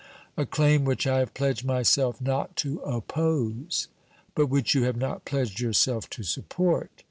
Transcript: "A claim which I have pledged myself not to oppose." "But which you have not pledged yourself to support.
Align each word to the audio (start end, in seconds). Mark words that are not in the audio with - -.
"A 0.35 0.47
claim 0.47 0.83
which 0.83 1.05
I 1.05 1.19
have 1.19 1.35
pledged 1.35 1.63
myself 1.63 2.19
not 2.19 2.55
to 2.55 2.79
oppose." 2.79 3.87
"But 4.33 4.47
which 4.47 4.73
you 4.73 4.81
have 4.85 4.97
not 4.97 5.25
pledged 5.25 5.59
yourself 5.59 6.09
to 6.09 6.23
support. 6.23 6.89